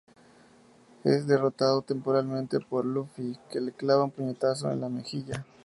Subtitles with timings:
[1.03, 5.45] Es derrotado temporalmente por Luffy, que le clava un puñetazo en la mejilla.